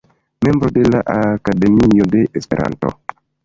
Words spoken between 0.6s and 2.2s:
de la Akademio